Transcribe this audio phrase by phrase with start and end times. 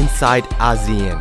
[0.00, 1.18] inside ASEAN.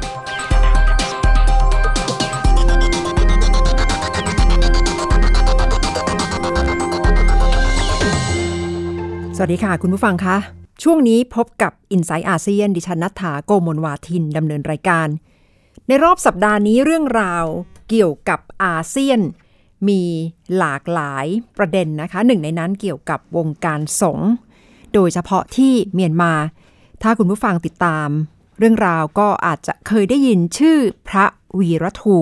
[9.36, 10.38] สวัสดีค่ะ คุณผู้ฟังคะ
[10.84, 15.08] ช่วงนี้พบกับ i n s i ซต์อาเซียนดิฉันนัฐาโกมลวาทินดำเนินรายการ
[15.88, 17.46] ในรอบสัปดาห์นี้เรื่องราว
[17.90, 19.20] เกี่ยวกับอาเซียน
[19.88, 20.02] มี
[20.58, 21.26] หลากหลาย
[21.58, 24.30] ประเด็นนะคะ หนึ่งในนั้นเกี่ยวกับวงการสงฆ์
[24.94, 26.34] โดยเฉพาะที่เมียนมา
[27.02, 28.10] ถ้าคุณผู้ฟังติดตาม
[28.64, 31.26] เรื่องราวก็อาจจะเคยได้ยินชื่อพระ
[31.60, 32.18] วีรทู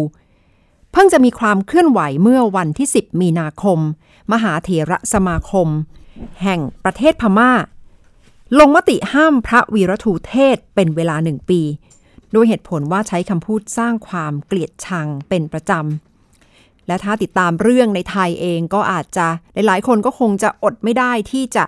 [0.91, 3.79] เพิ่งจะมีความเคลื่อนไหวเมื่อวันที่ 10 มีนาคม
[4.31, 5.67] มหาเถระสมาคม
[6.43, 7.51] แห่งประเทศพม่า
[8.59, 11.61] ลงมติห้ามพระวีรทูเทศเป็นเวลาหนึ่งปี
[12.31, 21.65] โดยเหตุผลว่าใช้คำพูดสร้างความเกลียดชังเป็นประจำและถ้าติดตามเรื่องในไทยเองก็อาจจะหลายๆคนก็คงจะอดไม่ได้ที่จะ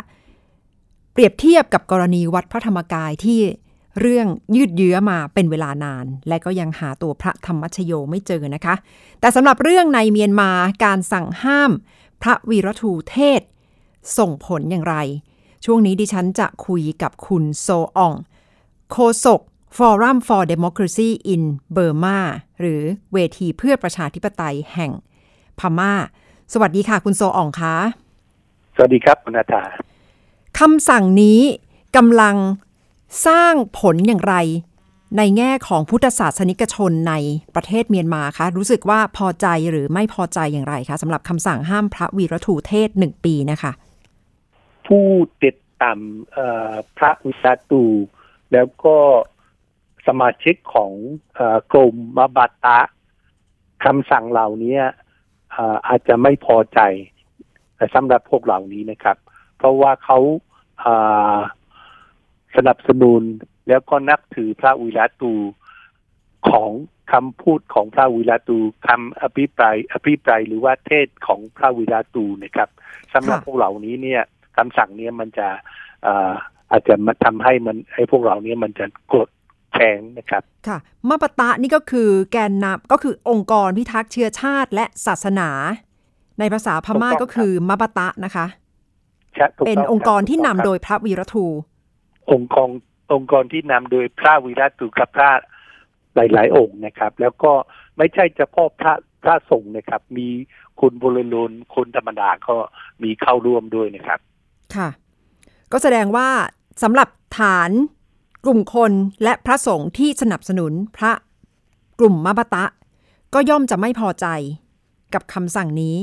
[1.13, 3.41] เปรียบเทียบกับกรณีวัดพระธรรมกายที่
[3.99, 8.75] เรื่องยืดเยื้อมาเป็นเวลานาน และก็ยังหาตัวพระธรรมชโยไม่เจอนะคะ
[9.19, 10.51] แต่สำหรับเรื่องในเมียนมา
[10.85, 11.71] การสั่งห้าม
[12.21, 13.41] พระวีรทูเทศ
[14.17, 14.95] ส่งผลอย่างไร
[15.65, 18.13] ช่วงนี้ดิฉันจะคุยกับคุณโซออง
[18.91, 19.41] โคศก
[19.77, 21.43] Forum for Democracy in
[21.75, 22.17] Burma
[22.59, 22.81] หรือ
[23.13, 24.91] เวทีเพื่อประชาธิปไตยแห่ง
[25.59, 25.93] พม่า
[26.53, 27.75] สวัสดีค่ะ คุณโซอองคะ
[28.75, 29.75] สวัสดีครับคุณอาจารย์
[30.59, 31.39] คำสั่งนี้
[31.95, 32.35] กำลัง
[33.27, 34.35] สร้างผลอย่างไร
[35.17, 37.13] ในแง่ของพุทธศาสนิกชนใน
[37.55, 43.71] ประเทศเมียนมาคะ รู้สึกว่าพอใจหรือไม่พอใจอย่างไรคะสำหรับคำสั่งห้ามพระวีรทูเทศหนึ่งปีนะคะ
[44.87, 45.05] ผู้
[45.43, 45.99] ติดตาม
[46.97, 47.83] พระวิชาตู
[48.53, 48.97] แล้วก็
[50.07, 50.91] สมาชิกของ
[51.37, 52.79] อกรมมบัตตะ
[53.85, 54.77] คำสั่งเหล่านี้
[55.51, 56.79] เอ่อาจจะไม่พอใจ
[57.95, 59.17] สำหรับพวกเหล่านี้นะครับ
[59.57, 60.19] เพราะว่าเขา
[62.55, 63.23] สนับสนุน
[63.67, 65.33] แล้วก็นับถือพระวิลาตู
[66.49, 66.71] ของ
[67.11, 68.57] คำพูดของพระวิลาตู
[68.87, 72.69] คำอภิปรายอภิปรายหรือว่าเทศของพระวิลาตูนะครับ
[73.13, 74.21] สำหรับค่ะพวกเหล่านี้เนี่ย
[74.57, 75.47] คำสั่งเนี้มันจะ
[76.03, 76.31] เอ่อ
[76.71, 79.29] อาจจะมาทำให้มันให้พวกเราเนี้มันจะกด
[79.73, 80.77] แข็งนะครับค่ะ
[81.09, 85.49] มาปะตะนี่ก็คือแกนนำก็คือองค์กรพิทักษ์เชื้อชาติและศาสนา
[86.39, 88.45] ในภาษาพม่าถูกต้องก็คือมาปะตะนะคะ
[89.35, 91.70] ใช่ถูกเป็นต้องค์กรที่นำถูโดต้องยพระวีรทูครับ
[92.31, 92.69] องค์กร
[93.13, 95.29] องค์กรที่นำโดยพระวิรัตุกพระ
[96.15, 97.51] หลาย ๆ องค์นะครับ แล้วก็
[97.97, 98.93] ไม่ใช่เฉพาะพระ
[99.23, 100.27] พระสงฆ์นะครับ มี
[100.79, 102.55] คุณบริลุนคนธรรมดาก็
[103.03, 104.19] มีเข้าร่วมด้วยนะครับ
[104.75, 104.89] ค่ะ
[105.71, 106.29] ก็แสดงว่า
[106.83, 107.09] สำหรับ
[107.39, 107.71] ฐาน
[108.45, 108.91] กลุ่มคน
[109.23, 111.13] และพระสงฆ์ที่สนับสนุนพระ
[111.99, 112.65] กลุ่มมาบตะ
[113.33, 114.25] ก็ย่อมจะไม่พอใจ
[115.13, 115.97] กับคำสั่งนี้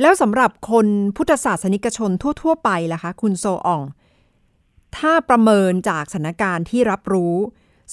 [0.00, 0.86] แล้วสำหรับคน
[1.16, 2.10] พุทธศาสนิกชน
[2.42, 3.82] ทั่ว ๆ ไปล่ะคะ คุณโซออง
[4.98, 7.34] ถ้าประเมินจากสถานการณ์ที่รับรู้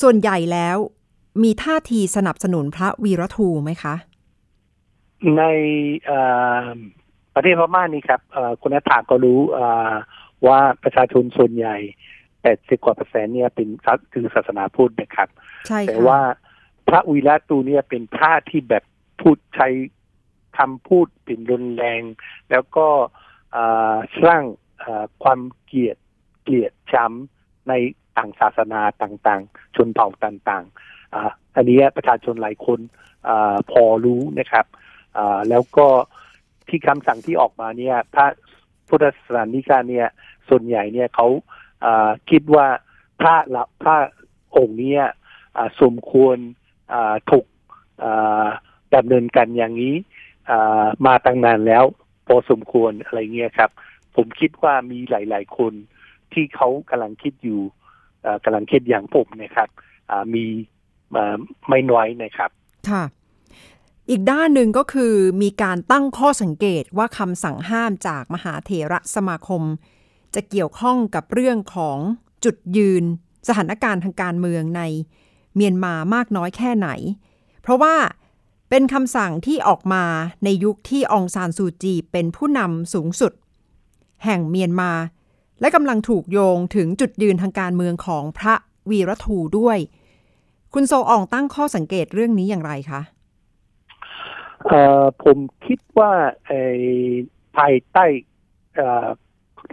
[0.01, 0.77] ส่วนใหญ่แล้ว
[1.43, 3.95] มีท่าทีสนับสนุนพระวีรทูไหมคะ
[5.37, 5.43] ใน
[6.05, 6.19] เอ่
[6.65, 6.67] อ
[7.35, 9.93] ประเทศพม่านี่ครับเอ่อคุณนัฐาก็รู้เอ่อ
[10.47, 11.77] ว่าประชาชนส่วนใหญ่
[12.29, 13.67] 80กว่าเปอร์เซ็นต์เนี่ยเป็น
[14.13, 15.29] คือศาสนาพุทธนะครับ
[15.67, 16.19] ใช่แต่ค่ะว่า
[16.87, 18.83] พระวีระตูเนี่ยเป็นพระที่แบบ
[19.21, 19.67] พูดใช้
[20.57, 22.01] คำพูดเป็นรุนแรง
[22.51, 22.87] แล้วก็
[23.51, 24.43] เอ่อสร้าง
[24.79, 27.73] เอ่อความเกลียดเกลียดช้ำใน
[28.17, 32.79] ต่างศาสนาต่างๆ ชนเผ่าต่างๆอ่าอันนี้ประชาชนหลายคน
[33.27, 33.29] อ
[33.71, 34.65] พอรู้นะครับ
[35.17, 35.87] อ่าแล้วก็
[36.67, 38.27] ที่คำสั่งที่ออกมาเนี่ยพระ
[38.89, 40.07] พุทธศาสนิกาเนี่ย
[40.49, 41.27] ส่วนใหญ่เนี่ยเขา
[41.85, 41.87] อ
[42.29, 42.67] คิดว่า
[43.19, 43.97] พระละพระ
[44.57, 45.03] องค์เนี้ย
[45.81, 46.37] สมควร
[46.93, 46.95] อ
[47.31, 47.45] ถูก
[48.95, 49.95] ดำเนินการอย่างนี้
[50.49, 50.51] อ
[51.05, 51.83] มาตั้งนานแล้ว
[52.27, 53.69] พอสมควรอะไรเงี้ยครับ
[54.15, 55.73] ผมคิดว่ามีหลาย ๆ คน
[56.33, 57.61] ที่เขากำลังคิดอยู่
[58.25, 59.69] อ่ากำลังคิดอย่างผมนะครับ
[60.33, 60.45] มี
[61.69, 62.49] ไม่น้อยนะครับ
[62.89, 63.03] ค่ะ
[64.09, 69.63] อีกด้านหนึ่งก็คือมีการตั้งข้อสังเกตว่าคำสั่งห้ามจากมหาเถระสมาคม
[70.35, 71.97] จะเกี่ยวข้องกับเรื่องของ
[72.45, 73.03] จุดยืน
[73.47, 74.81] สถานการณ์ทางการเมืองใน
[75.55, 76.89] เมียนมามากน้อยแค่ไหน
[77.61, 77.95] เพราะว่า
[78.69, 80.03] เป็นคำสั่งที่ออกมา
[80.43, 83.33] ในยุคที่องซานซูจีเป็นผู้นำสูงสุด
[84.25, 84.91] แห่งเมียนมา
[85.61, 88.55] และกำลังถูกโยงถึงจุดยืนทางการเมืองของพระ
[88.89, 89.77] วีรทูด้วย
[90.73, 93.01] คุณโซอองตั้งข้อสังเกตเรื่องนี้อย่างไรคะ
[95.23, 96.11] ผมคิดว่า
[96.45, 96.61] ไอ้
[97.57, 98.05] ภายใต้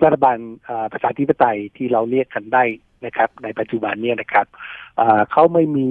[0.02, 0.38] รัฐบาล
[0.92, 2.64] ประชาธิปไตยที่เราเรียกกันได้
[3.06, 4.46] นะครับ ในปัจจุบันเนี่ยนะครับ
[5.30, 5.88] เขาไม่มี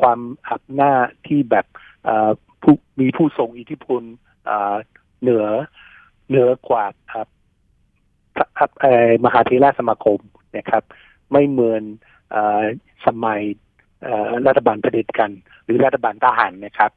[0.00, 0.20] ความ
[0.50, 0.92] หักหน้า
[1.26, 1.66] ที่แบบ
[3.00, 4.02] มีผู้ทรงอิทธิพล
[4.44, 4.76] เอ่อ
[5.20, 5.46] เหนือ
[6.28, 6.86] เหนือกว่า
[9.24, 10.20] มหาเทราสมาคม
[10.56, 10.82] นะครับ
[11.32, 11.82] ไม่เหมือน
[12.34, 12.36] อ
[13.06, 13.42] สมัย
[14.46, 15.30] รัฐบาลเผด็จกัน
[15.64, 16.90] หรือรัฐบาลทหารนะครับ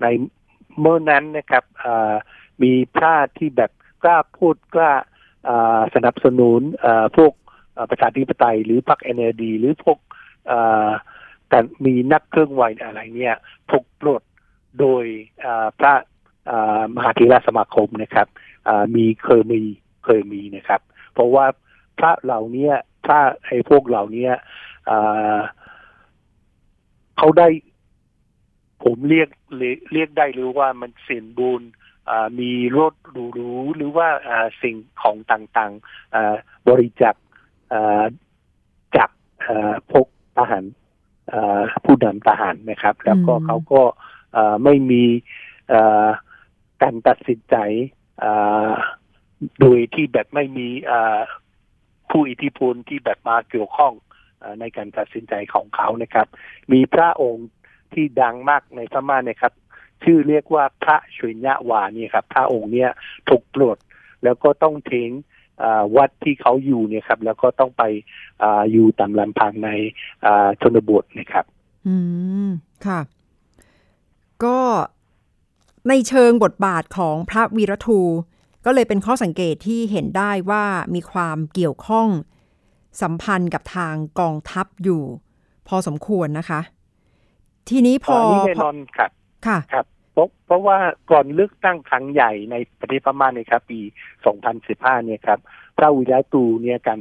[0.00, 0.06] ใน
[0.80, 1.64] เมื่อนั้นนะครับ
[2.62, 3.70] มีพระที่แบบ
[4.02, 4.92] กล้าพูดกล้า
[5.94, 6.60] สนับสนุน
[7.16, 7.32] พวก
[7.90, 9.98] ประชาธิปไตย หรือพรรคเอ็นดีหรือพวก
[11.48, 13.36] แต่มีนักเครื่องไหวอะไรเนี่ย
[13.70, 14.22] ถูกปลด
[14.80, 15.04] โดย
[15.78, 15.94] พระ
[16.96, 18.26] มหาเถรสมาคมนะครับ
[18.94, 19.60] มีเคยมี
[20.06, 20.80] เคยมีนะครับ
[21.12, 21.46] เพราะว่า
[21.98, 22.70] พระเหล่านี้
[23.04, 24.28] พระไอ้พวกเหล่านี้
[24.86, 24.98] เอ่
[25.36, 25.38] อ
[27.18, 27.48] เขาได้
[28.84, 31.62] ผมเรียกเรียกเรียกได้หรือว่ามันเสียนบุญ
[32.10, 36.34] อ่ามีรถหรูๆหรือว่าอ่าสิ่งของต่างๆอ่า
[36.68, 37.14] บริจาค
[37.72, 38.04] อ่า
[38.96, 39.10] จาก
[39.46, 40.06] อ่าพวก
[40.36, 40.64] ทหาร
[41.32, 43.82] อ่าผู้นำทหารนะครับ แล้วก็อืมเขาก็
[44.36, 45.04] อ่าไม่มี
[45.72, 46.08] อ่า
[46.82, 47.56] การตัดสินใจ
[48.22, 48.72] อ่า
[49.60, 50.68] โดยที่แบบไม่มี
[52.10, 53.92] ผู้อิทธิพลที่แบบมาเกี่ยวข้อง
[54.42, 56.26] อในการตัดสินใจของเขานะครับ
[56.72, 57.48] มีพระองค์
[57.92, 59.52] ที่ดังมากในพม่านะครับ
[60.04, 62.90] ชื่อเรียกว่าพระชุญญาวานี่ครับ พระองค์เนี่ย
[63.28, 63.78] ถูกปลด
[64.24, 65.10] แล้วก็ต้องทิ้ง
[65.96, 67.82] วัดที่เขาอยู่เนี่ยครับ แล้วก็ต้องไป
[68.42, 69.70] ออยู่ตามลำพังใน
[70.60, 71.44] ชนบทนะครับ
[71.88, 71.96] อื
[72.46, 72.48] ม
[72.86, 73.00] ค่ะ
[74.44, 74.58] ก็
[75.88, 78.00] ในเชิงบทบาทของพระวีรทู
[78.66, 80.64] ก็เลยเป็นข้อสังเกตที่เห็นได้ว่า
[80.94, 82.08] มีความเกี่ยวข้อง
[83.02, 85.02] สัมพันธ์กับทางกองทัพอยู่
[85.68, 86.60] พอสมควรนะคะ
[87.68, 89.10] ทีนี้พออันนี้แน่นอนครับ
[89.46, 90.78] ค่ะครับเพราะเพราะว่า
[91.10, 93.80] ก่อนเลือกตั้งครั้งใหญ่ในประเทศพม่าเนี่ยครับ ปี
[94.42, 95.38] 2015 เนี่ยครับ
[95.76, 96.98] พระวิรตูเนี่ยกัน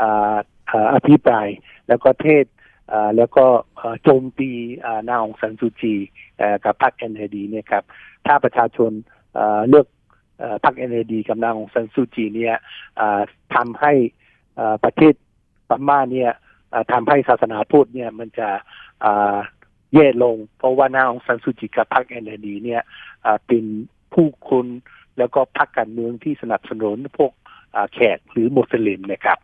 [0.00, 0.36] อ่า
[0.70, 1.48] อ่าอภิปราย
[1.88, 2.44] แล้วก็เทศ
[2.92, 3.44] อ่าแล้วก็
[3.80, 4.50] อ่าโจมตี
[4.84, 5.94] อ่านางองซันซูจี
[6.38, 7.84] เอ่อกับพรรคเอ็นดีเนี่ยครับ
[8.26, 8.92] ถ้าประชาชน
[9.38, 10.01] อ่าเลือกเอ่อ
[10.64, 12.56] พรรคเอ็นดีกับนางองซันซูจีเนี่ย
[13.54, 13.92] ทำให้
[14.84, 15.14] ประเทศ
[15.68, 16.30] พม่าเนี่ย
[16.92, 18.48] ทำให้ศาสนาพุทธเนี่ยมันจะ
[19.94, 22.82] แย่ลง เพราะว่านางองซันซูจีกับพรรคเอ็นดีเนี่ย
[23.46, 23.64] เป็น
[24.14, 24.66] ผู้คน
[25.18, 27.32] แล้วก็พรรคการเมืองที่สนับสนุนพวก
[27.92, 29.38] แขกหรือมุสลิมนะครับ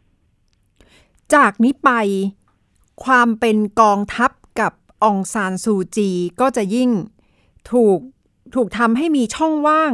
[1.34, 1.90] จากนี้ไป
[3.04, 4.30] ความเป็นกองทัพ
[4.60, 4.72] กับ
[5.04, 6.90] องซานซูจีก็จะยิ่ง
[7.72, 7.98] ถูก
[8.54, 9.92] ถูกทำให้มีช่องว่าง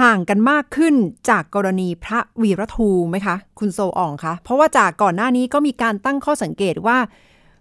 [0.00, 0.94] ห่างกันมากขึ้น
[1.28, 6.98] จากกรณีพระวีรทูไหมคะ คุณโซอองคะเพราะว่าจากก่อนหน้านี้ก็มีการตั้งข้อสังเกตว่า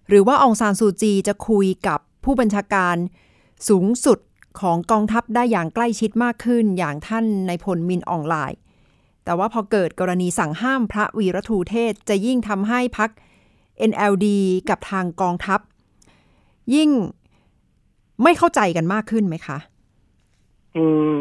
[0.09, 2.95] หรือว่าองซานซูจีจะคุยกับผู้บัญชาการ
[3.69, 4.19] สูงสุด
[4.59, 8.59] ของกองทัพได้อย่างใกล้ชิดมากขึ้น อย่างท่านในพลมินออนไลน์
[9.23, 13.09] แต่ว่าพอเกิดกรณีสั่งห้ามพระวีรทูเทศจะยิ่งทำให้พัก
[13.89, 14.27] NLD
[14.69, 15.59] กับทางกองทัพ
[16.75, 16.89] ยิ่ง
[18.23, 19.57] ไม่เข้าใจกันมากขึ้นไหมคะ
[20.75, 20.83] อื
[21.17, 21.19] ม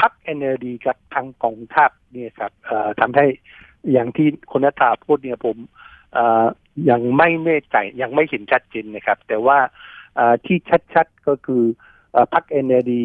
[0.00, 2.52] พรรคเอ็นดีกับทางกองทัพเนี่ยครับ
[3.00, 3.26] ทำให้
[3.92, 5.56] อย่างที่คุณนัทธาพูดเนี่ยผม
[6.90, 9.58] ยังไม่แน่ใจยังไม่เห็นชัดเจนนะครับ แต่ว่า
[10.44, 10.58] ที่
[10.94, 11.62] ชัดๆก็คือ
[12.14, 13.04] อ่อพรรคเอ็นดี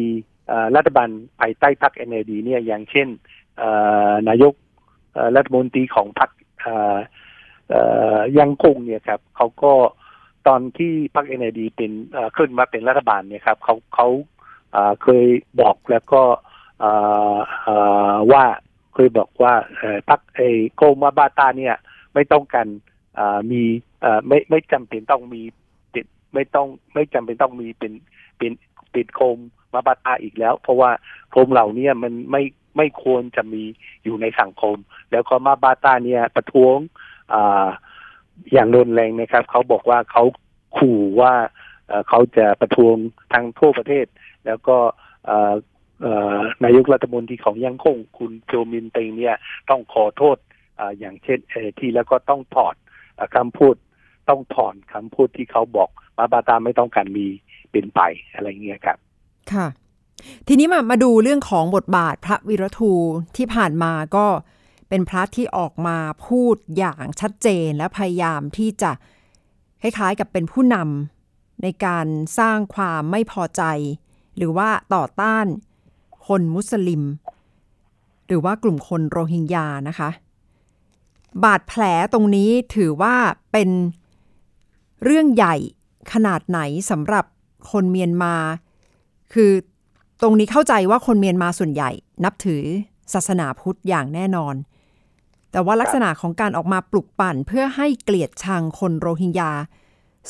[0.76, 1.08] รัฐบาล
[1.40, 3.08] ภายใต้พรรคเอ็นดีเนี่ยอย่างเช่น
[4.28, 4.54] นายก
[5.36, 6.30] รัฐมนตรีของพรรค
[8.38, 9.72] ยังคงเนี่ยครับเขาก็
[10.46, 11.92] ตอนที่พรรคเอ็นดีเป็น
[12.36, 14.08] ขึ้นมาเป็นรัฐบาลเนี่ยครับเขาเขา
[15.02, 15.26] เคย
[15.60, 16.22] บอกแล้วก็
[18.32, 18.44] ว่า
[18.94, 19.54] เคยบอกว่า
[20.08, 20.40] พักไอ
[20.74, 21.76] โกมาบาตาเนี่ย
[22.14, 22.66] ไม่ต้องกัน
[23.18, 23.62] อ่ามี
[24.26, 25.42] ไม่ไม่จำเป็นต้องมี
[25.90, 26.04] เป็น
[26.34, 27.92] ไม่ต้องไม่จำเป็นต้องมีเป็น
[28.38, 28.52] เป็น
[28.92, 29.38] เป็นโคม
[29.74, 30.90] มาบาตาอีกแล้ว เพราะว่า
[31.30, 32.42] โคมเหล่านี้มันไม่
[32.76, 33.62] ไม่ควรจะมี
[34.04, 34.76] อยู่ในสังคม
[35.12, 36.76] แล้วก็มาบาตาเนี่ยประท้วง
[37.32, 37.34] อ
[38.52, 40.24] อย่างรุนแรงนะครับ เขาบอกว่าเขา
[40.76, 41.34] ขู่ว่า
[42.08, 42.96] เขาจะประท้วง
[43.32, 44.06] ทั้งทั่วประเทศ
[44.46, 44.76] แล้วก็
[46.64, 49.36] นายกรัฐมนตรีของยังคงคุณโจมินเตงเนี่ย
[49.70, 50.36] ต้องขอโทษ
[50.78, 51.38] ออย่างเช่น
[51.78, 52.74] ที่แล้วก็ต้องถอด
[53.18, 53.74] อ่าคำพูด
[54.28, 57.26] ต้องถอนคำพูดที่เขาบอกมาบาตาไม่ต้องการมี
[57.70, 58.00] เป็นไป
[58.34, 58.98] อะไรเงี้ยครับ
[59.52, 59.66] ค่ะ
[60.48, 62.94] ทีนี้มามาดูเรื่องของบทบาทพระวิรทู
[63.36, 64.26] ที่ผ่านมาก็
[64.88, 68.90] เป็นพระที่ออกมาพูดอย่างชัดเจนและพยายามที่จะ
[69.82, 72.06] คล้ายๆกับเป็นผู้นำในการ
[72.38, 73.62] สร้างความไม่พอใจ
[74.36, 75.46] หรือว่าต่อต้าน
[76.26, 77.02] คนมุสลิม
[78.26, 80.10] หรือว่ากลุ่มคนโรฮิงญานะคะ
[81.44, 83.14] บาดแผลตรงนี้ถือว่า
[83.52, 83.70] เป็น
[85.04, 85.56] เรื่องใหญ่
[86.12, 87.24] ขนาดไหนสำหรับ
[87.70, 88.34] คนเมียนมา
[89.32, 89.52] คือ
[90.22, 91.90] ตรงนี้เข้าใจว่าคนเมียนมาส่วนใหญ่
[92.24, 92.62] นับถือ
[93.12, 94.54] ศาสนาพุทธอย่างแน่นอน
[95.50, 99.52] แต่ว่าลักษณะของการออกมาปลุกปั่นเพื่อให้เกลียดชังคนโรฮิงญา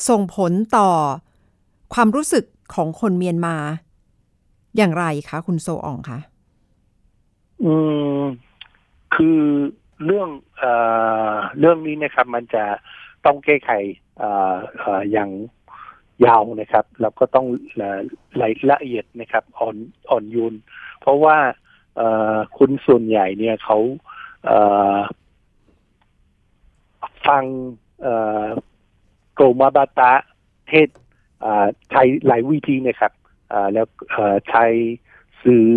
[0.07, 0.89] ส่งผลต่อ
[1.93, 3.55] ความรู้สึกของคนเมียนมา
[4.77, 6.19] อย่างไรคะคุณโซอองคะ
[7.63, 7.73] อื
[8.19, 8.21] ม
[9.15, 9.41] คือ
[10.05, 10.71] เรื่องเอ่
[11.31, 12.63] อเรื่องนี้นะครับ มันจะ
[13.25, 13.71] ต้องแก้ไข
[15.11, 15.29] อย่าง
[16.25, 17.45] ยาวนะครับแล้วก็ต้อง
[17.81, 17.89] ละ
[18.71, 19.75] ละเอียดนะครับอ่อน
[20.09, 20.53] อ่อนโยน
[20.99, 21.37] เพราะว่า
[22.57, 23.77] คุณส่วนใหญ่เนี่ยเขา
[27.27, 27.43] ฟัง
[29.33, 30.11] โกมาบาตะ
[30.67, 30.89] เทศ
[31.91, 33.11] ใช้หลายวิธีนะครับ
[33.73, 33.85] แล้ว
[34.49, 34.65] ใช้
[35.43, 35.67] สื่อ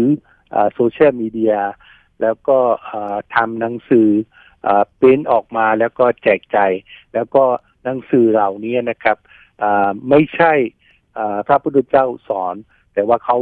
[0.75, 1.57] โซเชียลมีเดีย
[2.23, 2.59] แล้วก็
[3.35, 4.09] ทำหนังสือ
[4.99, 6.59] เป็นออกมาแล้วก็แจกใจ
[7.15, 7.45] แล้วก็
[7.85, 9.17] หนังสือเหล่านี้นะครับ
[10.09, 10.53] ไม่ใช่
[11.47, 12.55] พระพุทธเจ้าสอน
[12.95, 13.39] แต่ว่าเขา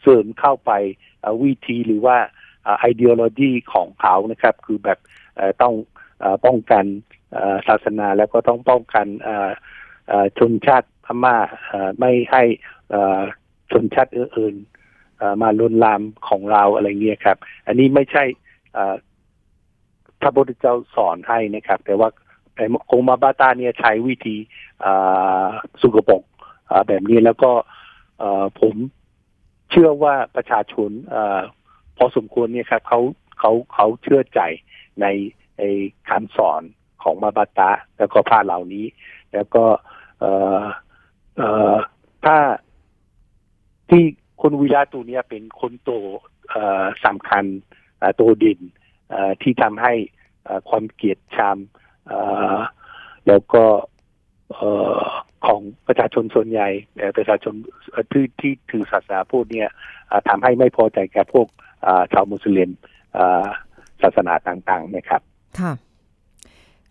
[0.00, 0.72] เสริมเข้าไป
[1.42, 2.16] วิธีหรือว่า
[2.80, 4.98] ไอเดียโลจีของเขานะครับ คือแบบ
[5.62, 5.74] ต้อง
[6.44, 6.84] ป้องกัน
[7.68, 9.06] ศาสนาแล้วก็ต้องป้องกัน
[10.38, 11.36] ชนชาติพม่า
[11.98, 12.42] ไม่ให้
[13.70, 17.36] ชนชาติอื่นๆมาลุนลามของเราอะไรเงี้ยครับ
[17.66, 18.24] อันนี้ไม่ใช่
[20.20, 22.08] พระพุทธเจ้าสอนให้นะครับ แต่ว่า
[22.54, 24.36] แต่โคมาบาตาเนี่ยใช้วิธี
[25.80, 26.22] สุกปก
[26.88, 27.50] แบบนี้แล้วก็
[28.60, 28.74] ผม
[29.70, 31.16] เชื่อว่าประชาชนอ
[31.96, 33.00] พอสมควรเนี่ยครับเขา
[33.38, 34.40] เขาเขาเชื่อใจ
[35.00, 35.06] ใน
[36.08, 36.62] คำสอน
[37.02, 38.86] ของมาบาตาแล้วก็พาเหล่านี้
[39.32, 39.64] แล้วก็
[43.94, 44.06] ที่
[44.42, 45.90] คนวิลาตูเนี่ยเป็นคนโต
[47.04, 47.44] สำคัญ
[48.16, 48.60] โตดิน
[49.42, 49.92] ที่ทำให้
[50.68, 51.56] ความเกลียดชัง
[53.28, 53.64] แล้วก็
[55.46, 56.68] ของประชาชนส่วนใหญ่
[57.16, 57.54] ประชาชน
[58.12, 59.70] ที่ที่ถือศาสนาพูดเนี่ย
[60.28, 61.46] ทำให้ไม่พอใจแก่พวก
[62.12, 62.70] ชาวมุสลิม
[64.02, 65.22] ศาสนาต่างๆนะครับ
[65.60, 65.72] ค่ะ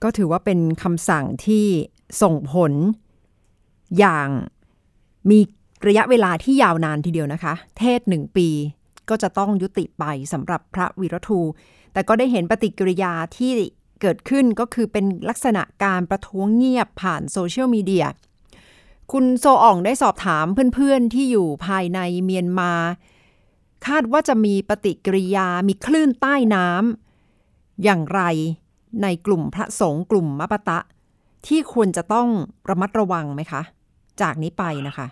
[0.03, 1.65] ก็ถือว่าเป็นคำสั่งที่
[2.21, 2.73] ส่งผล
[3.99, 4.29] อย่าง
[5.29, 5.39] มี
[5.87, 8.49] ระยะเวลาที่ยาวนานทีเดียวนะคะ เทศหนึ่งปี
[9.09, 11.41] ก็จะต้องยุติไปสำหรับพระวิรทู
[11.93, 13.51] แต่ก็ได้เห็นปฏิกิริยาที่
[14.01, 18.05] เกิดขึ้นก็คือเป็นลักษณะการประท้วงเงียบผ่านโซเชียลมีเดีย
[19.11, 22.73] คุณโซอ่องได้สอบถามเพื่อนๆที่อยู่ภายในเมียนมา
[23.87, 28.21] คาดว่าจะมีปฏิกิริยามีคลื่นใต้น้ำอย่างไร
[29.01, 30.79] ในกลุ่มพระสงฆ์กลุ่มมปตะ
[31.47, 32.27] ที่ควรจะต้อง
[32.69, 33.61] ระมัดระวังไหมคะ
[34.21, 35.07] จากนี้ไปนะคะ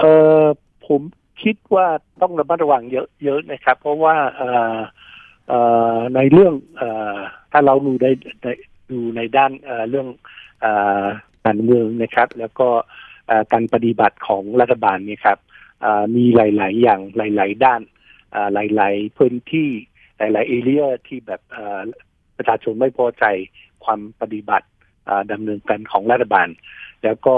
[0.00, 0.04] เอ
[0.42, 0.44] อ
[0.86, 1.02] ผม
[1.42, 1.86] คิดว่า
[2.20, 4.42] ต้องระมัดระวังเยอะๆนะครับ เพราะว่าเอ
[4.76, 4.78] อ
[5.48, 5.52] เอ
[5.94, 6.82] อในเรื่องเอ
[7.14, 7.16] อ
[7.52, 8.06] ถ้าเราดูใน
[8.90, 9.52] ดูในด้าน
[9.90, 10.08] เรื่อง
[11.44, 12.68] การเมืองนะครับ แล้วก็
[13.52, 15.38] การปฏิบัติของรัฐบาลนี่ครับ
[16.16, 17.80] มีหลาย ๆ อย่างหลาย ๆ ด้าน
[18.54, 19.70] หลาย ๆ พื้นที่
[20.18, 21.40] หลาย ๆ เอเรียที่แบบ
[22.36, 23.24] ประชาชนไม่พอใจ
[23.84, 24.66] ความปฏิบัติ
[25.32, 26.48] ดำเนินการของรัฐบาล
[27.04, 27.34] แล้วก็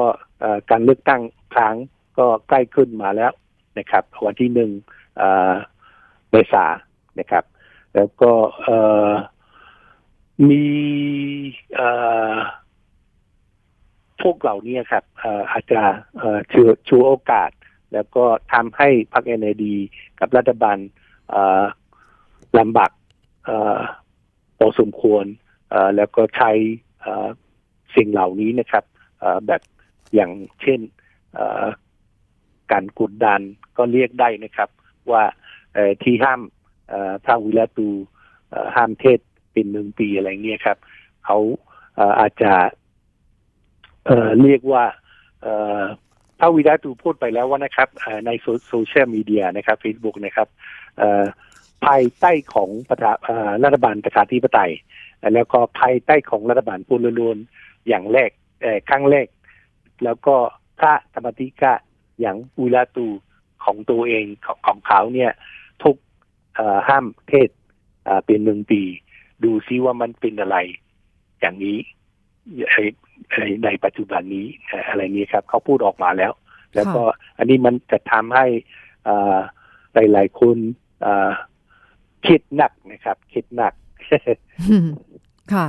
[0.71, 1.23] การเลือกตั้ง
[1.55, 1.77] ครั้ง
[2.19, 3.33] ก็ใกล้ขึ้นมาแล้ว
[3.79, 4.71] นะครับ วันที่หนึ่ง
[6.31, 6.67] เมษา
[7.19, 7.45] นะครับ
[7.95, 8.33] แล้วก็
[10.49, 10.67] มี
[14.23, 15.05] พวกเหล่านี้ครับ
[15.51, 15.81] อาจจะ
[16.53, 17.51] ชูชูโอกาส
[17.93, 19.75] แล้วก็ทำให้พรรคเอ็นดี
[20.21, 20.79] กับรัฐบาล
[22.59, 22.93] ลำบาก
[24.59, 25.25] พอสมควร
[25.97, 26.51] แล้วก็ใช้
[27.97, 28.85] สิ่งเหล่านี้นะครับ
[29.47, 29.63] แบบ
[30.15, 30.81] อย่างเช่น
[32.73, 33.41] การกดดัน
[33.77, 34.69] ก็เรียกได้นะครับ
[35.11, 35.23] ว่า
[36.03, 36.41] ที่ห้าม
[37.25, 37.89] พระวิลาตู
[38.75, 39.19] ห้ามเทศ
[39.53, 40.79] เป็นหนึ่งปีอะไรเงี้ยครับ
[41.25, 41.39] เขา
[42.21, 42.53] อาจจะ
[44.43, 44.85] เรียกว่า
[46.39, 47.89] พระวิดาตูพูดไปแล้วว่านะครับ
[48.27, 48.31] ใน
[48.69, 50.49] โซเชียลมีเดียนะครับ Facebook นะครับ
[51.87, 52.71] ภายใต้ของ
[53.65, 54.73] รัฐบาลประชาธิปไตย
[55.35, 57.37] แล้วก็ภายใต้ของรัฐบาลพูลรวน
[57.89, 58.31] อย่างแรก
[58.89, 59.27] ครั้งแรก
[60.05, 60.35] แล้วก็
[60.79, 61.75] พระธรรมติกะ
[62.23, 63.07] อย่างอุลาตู
[63.65, 65.31] ของตัวเองของของเขาเนี่ย
[65.83, 65.97] ทุก
[66.89, 67.49] ห้ามเทศ
[68.27, 68.83] เป็นหนึ่งปี
[69.45, 70.57] ดูซิว่ามันเป็นอะไร
[71.41, 71.79] อย่างนี้
[73.65, 74.47] ในปัจจุบันนี้
[74.89, 76.33] อะไรนี้ครับ เขาพูดออกมาแล้ว
[76.75, 77.03] แล้วก็
[77.39, 78.47] อันนี้มันจะทำให้
[79.95, 80.57] หลายหลายคน
[82.27, 83.73] คิดหนักนะครับ คิดหนัก
[85.53, 85.67] ค่ะ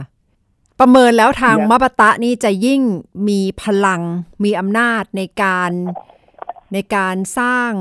[0.79, 2.81] ประเมินแล้วทางมปตะนี่จะยิ่ง
[3.29, 4.01] มีพลัง
[4.43, 5.71] มีอำนาจในการ
[6.73, 7.71] ในการสร้าง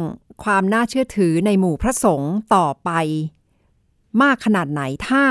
[0.45, 2.91] ความน่าเชื่อถือในหมู่พระสงฆ์ต่อไป
[4.23, 5.23] มากขนาดไหนถ้า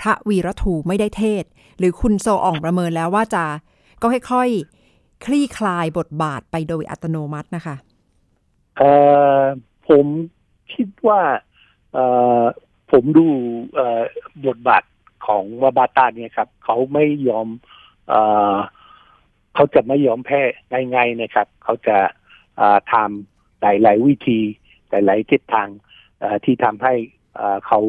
[0.00, 1.44] พระวีรทูไม่ได้เทศ
[1.78, 3.44] หรือคุณโซอ่องประเมินแล้วว่าจะ
[4.02, 7.76] ก็ค่อยๆ คลี่คลายบทบาทไปโดยอัตโนมัตินะคะ
[8.76, 8.82] เอ
[9.38, 9.42] อ
[9.88, 10.06] ผม
[10.74, 11.20] คิดว่า
[11.92, 11.98] เอ
[12.40, 12.42] อ
[12.90, 13.26] ผมดู
[13.74, 14.02] เออ
[14.46, 14.82] บทบาท
[15.26, 17.48] ของวาบาตาเนี่ยครับ เขาไม่ยอม
[18.08, 18.14] เอ
[18.54, 18.56] อ
[19.54, 20.40] เขาจะไม่ยอมแพ้
[20.94, 21.96] ง่ายๆนะครับ เขาจะ
[22.92, 24.40] ทำหลาย ๆ วิธี
[24.90, 25.68] หลายๆทิศทาง
[26.44, 26.94] ที่ทำให้
[27.66, 27.80] เขา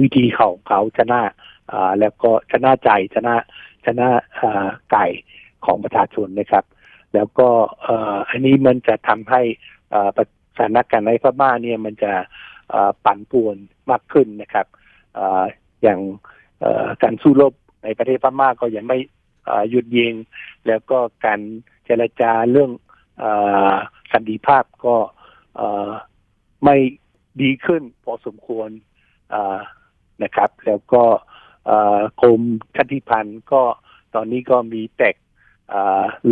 [0.00, 1.20] วิธีของเขาชนะ
[2.00, 3.34] แล้วก็ชนะใจชนะ
[3.86, 4.08] ชนะ
[4.90, 5.06] ไก่
[5.64, 6.64] ของประชาชนนะครับ
[7.14, 7.48] แล้วก็
[8.28, 9.42] อันนี้มันจะทำให้
[10.56, 12.12] สถานการณ์ในพม่าเนี่ยมันจะ
[13.04, 13.56] ปั่นป่วน
[13.90, 14.66] มากขึ้นนะครับ
[15.82, 16.00] อย่าง
[17.02, 18.98] การสู้รบในประเทศพม่าก็ยังไม่
[19.70, 20.12] หยุดยิง
[20.66, 21.40] แล้วก็การ
[21.84, 22.70] เจรจาเรื่อง
[24.12, 24.96] สันติภาพก็
[26.64, 26.76] ไม่
[27.42, 28.70] ดีขึ้นพอสมควร
[30.22, 31.04] นะครับ แล้วก็
[32.22, 32.42] กรม
[32.76, 33.62] ชาติพันธ์ก็
[34.14, 35.16] ตอนนี้ก็มีแตก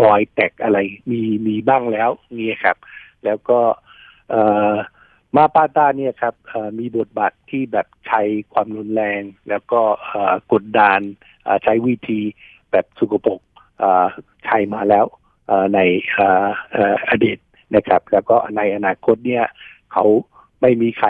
[0.01, 0.79] รอยแตกอะไร
[1.11, 2.77] มีมีบ้างแล้วนี่ครับ
[3.25, 3.61] แล้วก็
[5.37, 6.35] มาปาตาเนี่ยครับ
[6.79, 9.81] มีบทบาทที่แบบใช้ความรุนแรง แล้วก็
[10.53, 11.01] กดดัน
[11.65, 12.21] ใช้วิธี
[12.71, 13.41] แบบสุกปก
[14.45, 15.07] ใช้มาแล้ว
[15.75, 15.81] ใน
[17.09, 17.39] อดีต
[17.77, 19.45] นะครับ แล้วก็ในอนาคตเนี่ย
[19.93, 20.05] เขา
[20.61, 21.09] ไม่มีใคร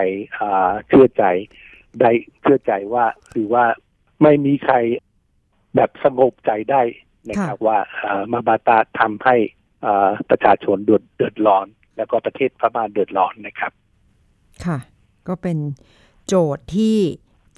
[0.88, 1.24] เชื่อใจ
[2.00, 2.10] ได้
[2.42, 3.64] เชื่อใจว่าหรือว่า
[4.22, 4.76] ไม่มีใคร
[5.76, 6.82] แบบสงบใจได้
[7.28, 7.78] นะครับว่า
[8.32, 9.36] มาบาตาทำให้
[10.30, 11.66] ประชาชนเดือดร้อน
[11.96, 13.72] แล้วก็ประเทศพม่าเดือดร้อนนะครับ
[14.64, 14.78] ค่ะ
[15.28, 15.58] ก็เป็น
[16.26, 16.96] โจทย์ที่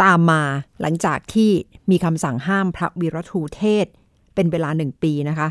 [0.03, 0.43] ตามมา
[0.81, 1.51] หลังจากที่
[1.91, 3.87] มีคำสั่งห้ามพระวีรทูเทศ
[4.35, 5.49] เป็นเวลาหนึ่งปีนะคะ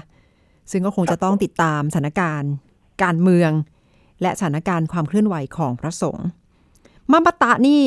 [0.72, 2.52] ซึ่งก็คงจะต้องติดตามสถานการณ์
[3.04, 3.52] การเมือง
[4.22, 6.28] และสถานการณ์ความเคลื่อนไหวของพระสงฆ์
[7.12, 7.82] มาบตะนี่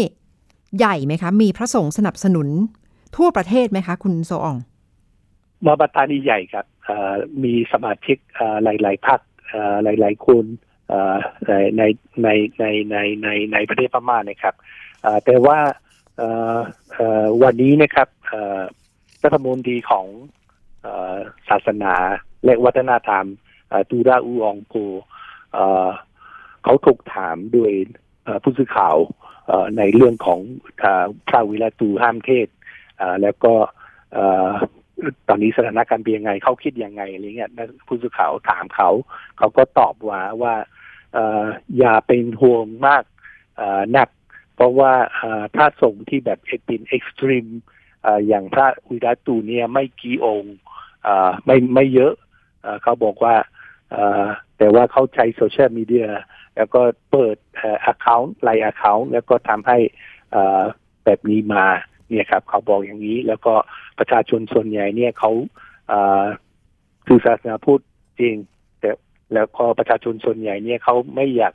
[0.78, 2.48] ใหญ่ไหมคะ มีพระสงฆ์สนับสนุน
[3.16, 4.56] ทั่วประเทศไหมคะ คุณโซออง
[5.66, 6.66] มาบตานี่ใหญ่ครับ
[7.44, 8.18] มีสมาชิก
[8.64, 9.20] หลาย ๆพรรค
[9.84, 10.44] หลาย ๆคน
[11.76, 11.82] ใน
[12.22, 14.54] ในในในในในประเทศพม่านะครับ
[15.24, 15.58] แต่ว่า
[17.42, 18.08] วันนี้นะครับ
[19.24, 20.06] รัฐมนตรีของ
[21.48, 21.94] ศาสนา
[22.44, 23.26] และวัฒนธรรม
[23.90, 24.76] ตูราอูองโก
[26.64, 27.72] เขาถูกถามโดย
[28.42, 28.96] ผู้สื่อข่าว
[29.78, 30.40] ในเรื่องของ
[31.28, 32.48] พระวิลาตูห้ามเทศ
[33.22, 33.52] แล้วก็
[35.28, 37.50] ตอนนี้สถานการณ์เป็นยังไงเขาคิดยังไงอะไรเงี้ย
[37.86, 38.90] ผู้สื่อข่าวถามเขา
[39.38, 40.54] เขาก็ตอบว่าว่า
[41.78, 43.04] อย่าเป็นห่วงมาก
[43.96, 44.08] นัก
[44.54, 44.92] เพราะว่า
[45.56, 47.46] ถ้าส่งที่แบบเป็น extreme
[48.28, 50.56] อย่างพระอูวีระตูเนี่ยไม่กี่องค์
[51.44, 52.14] ไม่ไม่เยอะ
[52.82, 53.34] เขาบอกว่า
[54.58, 56.08] แต่ว่าเขาใช้โซเชียลมีเดีย
[56.56, 57.36] แล้วก็เปิด
[57.82, 59.78] account หลาย account แล้วก็ทำให้
[61.04, 61.64] แบบนี้มา
[62.08, 63.54] เนี่ยครับเขาบอกอย่างนี้ แล้วก็
[63.98, 65.30] ประชาชนส่วนใหญ่เนี่ยเขา
[67.06, 67.80] คือศาสนาพุทธ
[68.20, 68.34] จริง
[68.80, 68.90] แต่
[69.34, 71.54] แล้วก็ประชาชนส่วนใหญ่เนี่ยเขาไม่อยาก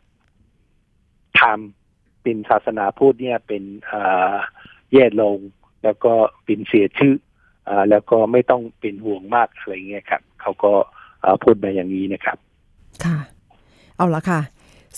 [1.41, 3.63] ทำเป็นศาสนาพูดเนี่ยเป็น
[4.94, 5.38] แย่ลง
[5.84, 6.13] แล้วก็
[6.46, 7.25] เป็นเสียชื่ออ
[7.89, 10.73] แล้วก็ไม่ต้องเป็นห่วงมากอะไรเงี้ยครับเขาก็
[11.43, 12.38] พูดมาอย่างนี้นะครับ
[13.04, 13.17] ค่ะ
[13.97, 14.41] เอาละค่ะ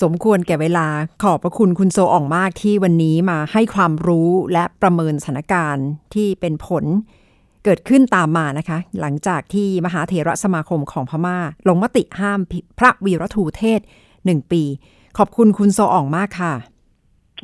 [0.04, 0.88] สมควรแก่เวลา
[1.24, 6.86] ขอบพระคุณคุณโซอ่องมากที่วันนี้มาให้ความรู้และประเมินสถานการณ์ที่เป็นผล
[7.64, 12.40] เกิดขึ้นตามมานะคะ หลังจากที่มหาเถรสมาคมของพมา่า ลงมติห้าม
[12.80, 13.80] พระวีรทูเทศ
[14.26, 14.64] หนึ่งปี
[15.18, 16.54] ขอบคุณคุณโซอ่องมากค่ะ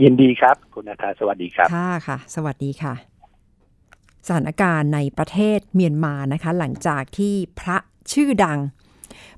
[0.04, 3.13] ยินดีครับ คุณนาธาสวัสดีครับ ค่ะค่ะ สวัสดีค่ะ
[4.28, 7.78] สถานการณ์ในประเทศเมียนมานะคะ หลังจากที่พระ
[8.12, 8.60] ชื่อดัง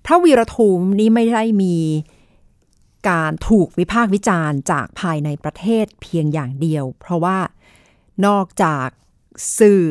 [0.05, 1.77] พระวีรทูมนี้ไม่ได้มี
[3.09, 7.39] การถูกวิพากษ์วิจารณ์จากภายในประเทศเพียงอย่างเดียว เพราะว่า
[8.25, 8.87] นอกจาก
[9.59, 9.83] สื่อ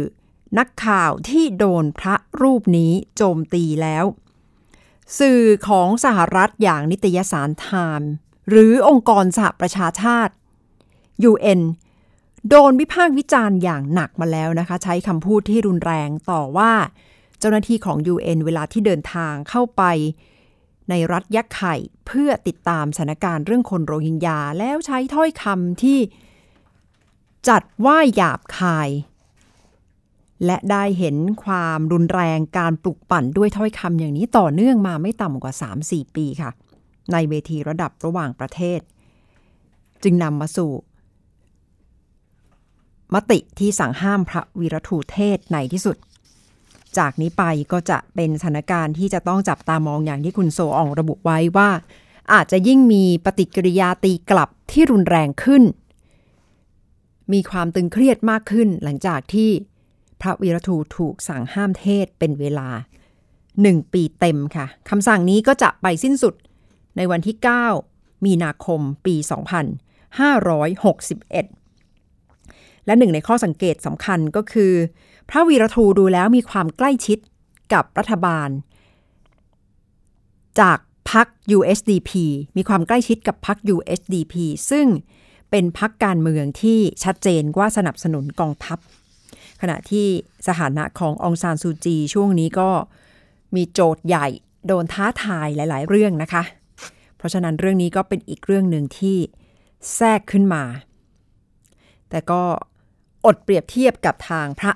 [0.59, 4.05] นักข่าวที่โดนพระรูปนี้โจมตีแล้ว
[5.19, 7.69] สื่อของสหรัฐอย่างนิตยสารไท
[8.01, 8.11] ม์
[8.51, 10.35] หรือองค์กรสหประชาชาติ
[11.31, 11.61] UN
[12.49, 16.73] โดนวิพากษ์วิจารณ์อย่างหนักมาแล้วนะคะ ใช้คำพูดที่รุนแรงต่อว่า
[17.39, 19.83] เจ้าหน้าที่ของ UN เวลาที่เดินทางเข้าไป
[20.91, 21.75] ในรัฐยักษ์ไข่
[22.07, 25.99] เพื่อติดตามสถานการณ์เรื่องคนโรฮิงญาแล้วใช้ถ้อยคำที่
[27.49, 28.89] จัดว่าหยาบคาย
[30.47, 35.55] และได้เห็นความรุนแรงการปลุกปั่นด้วยถ้อยคำอย่างนี้ต่อเนื่องมาไม่ต่ำกว่า
[35.85, 36.51] 3-4 ปีค่ะ
[37.13, 38.81] ในเวทีระดับระหว่างประเทศ
[40.03, 40.71] จึงนำมาสู่
[43.15, 45.97] มติที่สั่งห้ามพระวีรทูเทศในที่สุด
[46.99, 51.71] จากนี้ไปก็จะเป็นสถานการณ์ที่จะต้องจับตามองอย่างที่คุณโซอองระบุไว้ว่า
[52.33, 55.63] อาจจะยิ่งมีปฏิกิริยาตีกลับที่รุนแรงขึ้น
[57.33, 59.51] มีความตึงเครียดมากขึ้นหลังจากที่
[60.21, 62.69] พระวีรทูถูกสั่งห้ามเทศเป็นเวลา
[63.33, 66.35] 1 ปีเต็มค่ะคำสั่งนี้ก็จะไปสิ้นสุด
[66.97, 67.37] ในวันที่
[67.81, 71.64] 9 มีนาคมปี 2561
[72.87, 74.73] และหนึ่งในข้อสังเกตสำคัญก็คือ
[75.31, 77.19] พระวีรทูดูแล้วมีความใกล้ชิด
[77.73, 78.49] กับรัฐบาล
[80.61, 80.79] จาก
[81.13, 82.11] พรรค USDP
[82.57, 84.35] มีความใกล้ชิดกับพรรค USDP
[84.71, 84.87] ซึ่ง
[85.51, 88.79] เป็นพรรคการเมืองที่ชัดเจนว่าสนับสนุนกองทัพ
[89.61, 90.07] ขณะที่
[90.47, 92.71] สถานะขององซานซูจีช่วงนี้ก็
[93.55, 94.27] มีโจทย์ใหญ่
[94.67, 96.43] โดนท้าทายหลาย ๆ เรื่องนะคะ
[97.17, 99.17] เพราะฉะนั้นเรื่องนี้ก็เป็นอีกเรื่องหนึ่งที่
[99.95, 100.65] แทรกขึ้นมา
[102.11, 102.43] แต่ก็
[103.27, 104.73] อดเปรียบเทียบกับทางพระ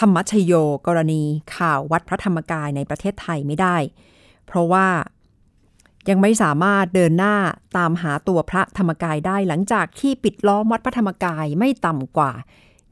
[0.00, 0.52] ธรรมชโย
[0.86, 1.22] กรณี
[1.56, 3.76] ข่าววัดพระธรรมกายในประเทศไทยไม่ได้
[4.46, 4.88] เพราะว่า
[6.08, 7.36] ยังไม่สามารถเดินหน้า
[7.76, 12.32] ตามหาตัวพระธรรมกายได้หลังจากที่ปิดล้อมวัดพระธรรมกายไม่ต่ำกว่า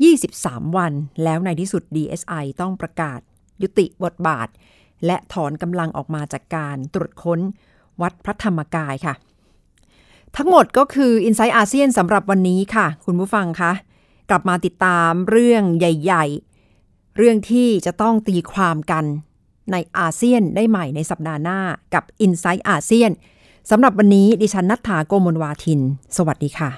[0.08, 0.92] 23 วัน
[1.24, 3.20] แล้วในที่สุด DSI ต้องประกาศ
[3.62, 4.48] ยุติบทบาท
[5.06, 7.40] และถอนกำลังออกมาจากการตรวจค้น
[8.02, 9.14] วัดพระธรรมกายค่ะ
[10.36, 13.72] ทั้งหมดก็คือ i n s i ซต์อาเซียนสำหรับวันนี้ค่ะ คุณผู้ฟังคะ
[14.30, 16.24] กลับมาติดตามเรื่องใหญ่
[16.72, 19.04] ๆ เรื่องที่จะต้องตีความกัน
[19.72, 21.58] ในอาเซียนได้ใหม่ในสัปดาห์หน้า
[21.94, 23.10] กับ i n s i ซต์อาเซียน
[23.70, 25.80] สำหรับวันนี้ดิฉันนัทธาโกมลวาทิน
[26.16, 26.70] สวัสดีค่ะ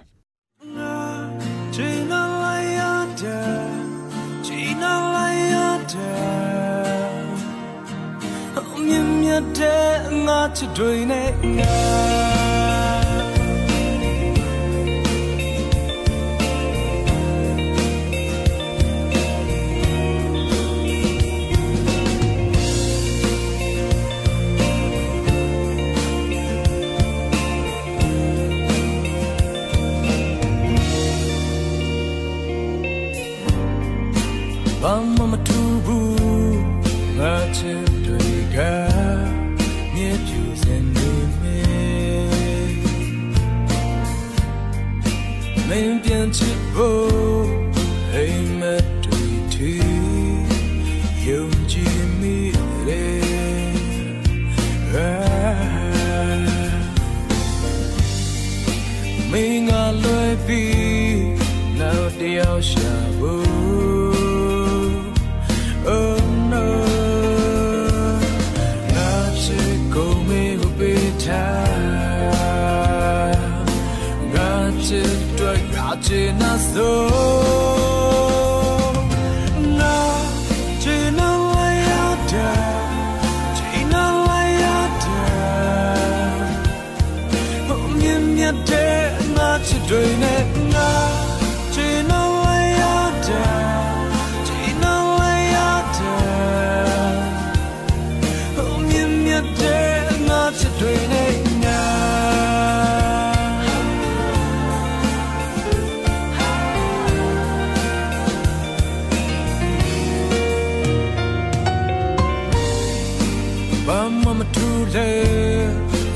[114.38, 115.12] မထူလေ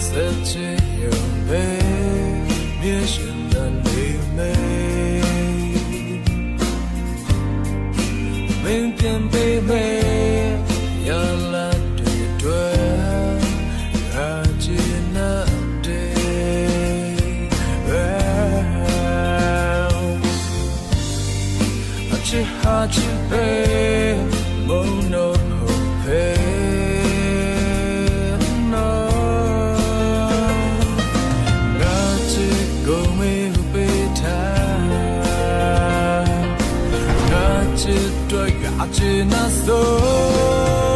[0.07, 0.53] စัจ
[1.01, 1.13] ရံ
[1.49, 1.65] ပဲ
[2.81, 4.53] မြေရှင်တန်လေးမေ
[8.63, 9.87] မင်းပြန်ပေးမေ
[11.09, 11.11] ရ
[11.53, 12.67] လာတွေတွေ
[14.15, 14.31] ရာ
[14.63, 15.33] ချင်နာ
[15.85, 16.09] တဲ့
[22.13, 23.66] အချစ်ဟာချစ်ပဲ
[38.81, 40.96] acı nasıl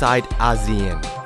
[0.00, 1.19] inside ASEAN